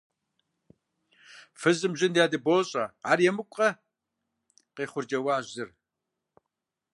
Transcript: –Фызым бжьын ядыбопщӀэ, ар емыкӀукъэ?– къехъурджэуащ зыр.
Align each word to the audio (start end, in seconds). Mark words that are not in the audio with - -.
–Фызым 1.59 1.91
бжьын 1.95 2.13
ядыбопщӀэ, 2.25 2.85
ар 3.09 3.19
емыкӀукъэ?– 3.29 3.69
къехъурджэуащ 4.75 5.45
зыр. 5.55 5.69